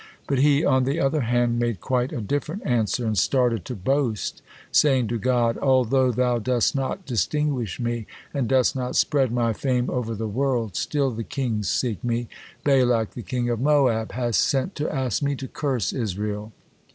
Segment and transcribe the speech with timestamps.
[0.25, 4.41] But he, on the other hand, made quite a different answer and started to boast,
[4.71, 9.91] saying to God: "Although Thou dost not distinguish me, and dost not spread my fame
[9.91, 12.29] over the world, still the kings seek me:
[12.63, 16.51] Balak, the king of Moab, hath sent to ask me to curse Israel."